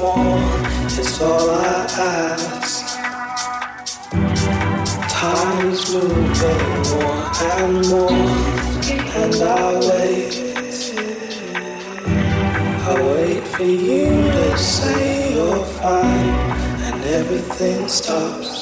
[0.00, 0.38] More
[0.98, 2.96] is all I ask.
[5.08, 7.24] Time's moving more
[7.58, 8.10] and more,
[9.22, 10.34] and I wait.
[12.88, 16.36] I wait for you to say you're fine,
[16.86, 18.52] and everything stops.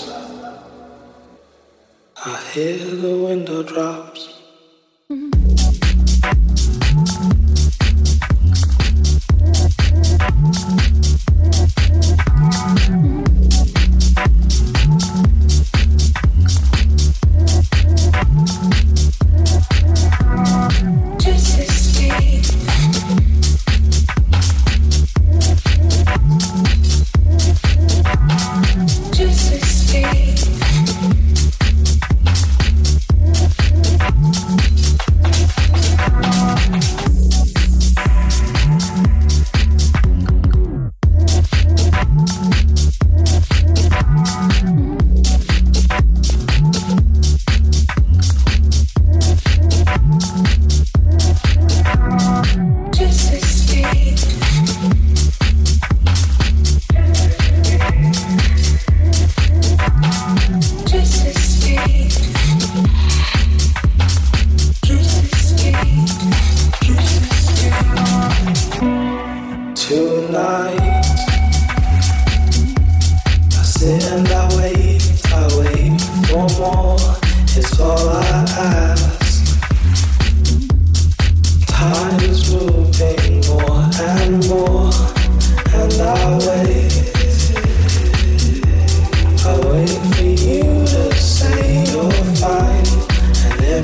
[2.25, 4.14] I hear the window drops.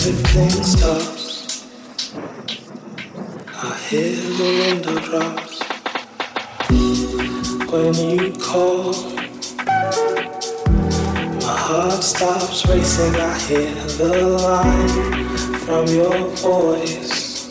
[0.00, 1.66] everything stops.
[3.52, 5.56] I hear the window drops
[7.70, 8.94] when you call.
[11.44, 13.14] My heart stops racing.
[13.16, 15.28] I hear the line
[15.66, 17.50] from your voice.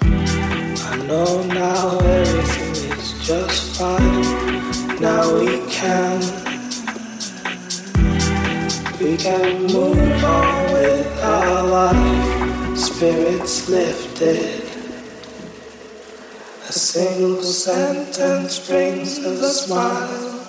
[0.00, 5.00] I know now everything is just fine.
[5.00, 6.41] Now we can.
[9.02, 14.62] We can move on with our life, spirits lifted.
[16.68, 20.41] A single sentence brings us a smile.